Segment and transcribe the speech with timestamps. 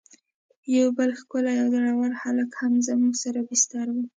[0.75, 3.97] یو بل ښکلی او زړه ور هلک هم زموږ سره بستر و.